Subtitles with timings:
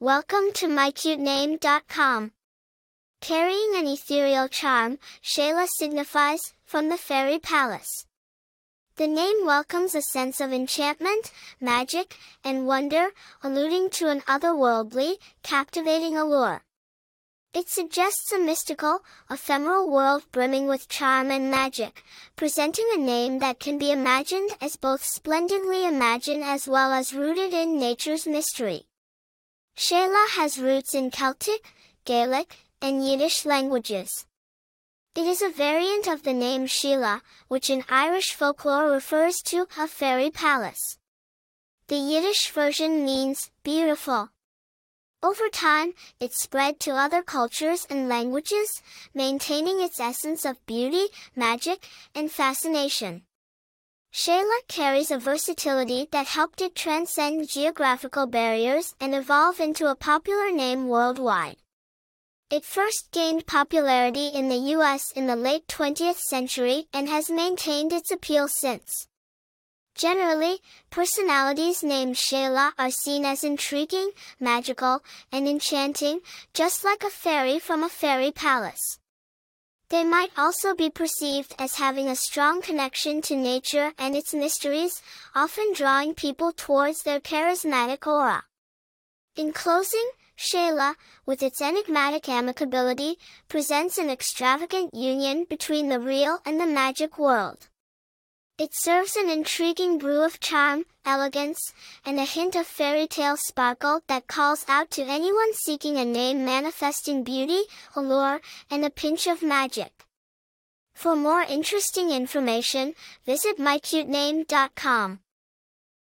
[0.00, 2.30] Welcome to mycutename.com.
[3.20, 8.06] Carrying an ethereal charm, Shayla signifies, from the fairy palace.
[8.94, 13.08] The name welcomes a sense of enchantment, magic, and wonder,
[13.42, 16.62] alluding to an otherworldly, captivating allure.
[17.52, 22.04] It suggests a mystical, ephemeral world brimming with charm and magic,
[22.36, 27.52] presenting a name that can be imagined as both splendidly imagined as well as rooted
[27.52, 28.84] in nature's mystery.
[29.78, 31.72] Shayla has roots in Celtic,
[32.04, 34.26] Gaelic, and Yiddish languages.
[35.14, 39.86] It is a variant of the name Sheila, which in Irish folklore refers to a
[39.86, 40.98] fairy palace.
[41.86, 44.30] The Yiddish version means beautiful.
[45.22, 48.82] Over time, it spread to other cultures and languages,
[49.14, 53.27] maintaining its essence of beauty, magic, and fascination.
[54.12, 60.50] Shayla carries a versatility that helped it transcend geographical barriers and evolve into a popular
[60.50, 61.56] name worldwide.
[62.50, 67.92] It first gained popularity in the US in the late 20th century and has maintained
[67.92, 69.06] its appeal since.
[69.94, 76.20] Generally, personalities named Shayla are seen as intriguing, magical, and enchanting,
[76.54, 78.98] just like a fairy from a fairy palace.
[79.90, 85.00] They might also be perceived as having a strong connection to nature and its mysteries,
[85.34, 88.44] often drawing people towards their charismatic aura.
[89.34, 90.94] In closing, Shayla,
[91.24, 93.16] with its enigmatic amicability,
[93.48, 97.68] presents an extravagant union between the real and the magic world.
[98.58, 101.72] It serves an intriguing brew of charm, elegance,
[102.04, 106.44] and a hint of fairy tale sparkle that calls out to anyone seeking a name
[106.44, 107.62] manifesting beauty,
[107.94, 110.04] allure, and a pinch of magic.
[110.92, 115.20] For more interesting information, visit mycutename.com.